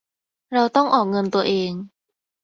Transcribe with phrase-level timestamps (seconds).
[0.53, 1.71] เราต้องออกเงินตัวเอง